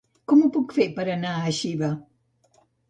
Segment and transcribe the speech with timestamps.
[0.31, 1.95] Com ho puc fer per anar a Xiva?